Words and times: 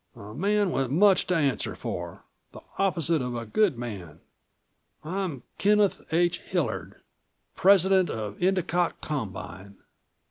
"A 0.15 0.33
man 0.33 0.71
with 0.71 0.89
much 0.89 1.27
to 1.27 1.35
answer 1.35 1.75
for, 1.75 2.23
the 2.53 2.61
opposite 2.79 3.21
of 3.21 3.35
a 3.35 3.45
good 3.45 3.77
man. 3.77 4.19
I'm 5.03 5.43
Kenneth 5.59 6.07
H. 6.11 6.39
Hillard, 6.39 7.01
President 7.55 8.09
of 8.09 8.39
the 8.39 8.47
Endicott 8.47 8.99
Combine." 9.01 9.77